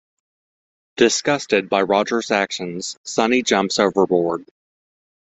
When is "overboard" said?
3.77-4.47